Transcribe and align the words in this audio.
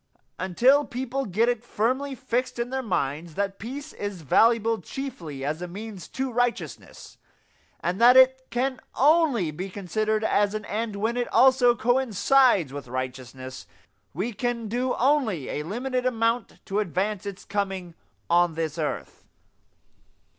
Until 0.39 0.83
people 0.83 1.27
get 1.27 1.47
it 1.47 1.63
firmly 1.63 2.15
fixed 2.15 2.57
in 2.57 2.71
their 2.71 2.81
minds 2.81 3.35
that 3.35 3.59
peace 3.59 3.93
is 3.93 4.23
valuable 4.23 4.81
chiefly 4.81 5.45
as 5.45 5.61
a 5.61 5.67
means 5.67 6.07
to 6.07 6.31
righteousness, 6.31 7.19
and 7.81 8.01
that 8.01 8.17
it 8.17 8.47
can 8.49 8.79
only 8.95 9.51
be 9.51 9.69
considered 9.69 10.23
as 10.23 10.55
an 10.55 10.65
end 10.65 10.95
when 10.95 11.17
it 11.17 11.27
also 11.27 11.75
coincides 11.75 12.73
with 12.73 12.87
righteousness, 12.87 13.67
we 14.11 14.33
can 14.33 14.67
do 14.67 14.95
only 14.95 15.47
a 15.49 15.61
limited 15.61 16.07
amount 16.07 16.65
to 16.65 16.79
advance 16.79 17.27
its 17.27 17.45
coming 17.45 17.93
on 18.27 18.55
this 18.55 18.79
earth. 18.79 19.27